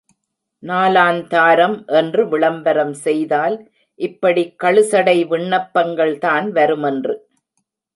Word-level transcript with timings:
நாலாந்தாரம் 0.63 1.75
என்று 1.85 2.29
விளம்பரம் 2.29 2.93
செய்தால் 2.93 3.57
இப்படிக் 3.99 4.55
கழுசடை 4.63 5.17
விண்ணப்பங்கள்தான் 5.29 6.49
வருமென்று. 6.49 7.15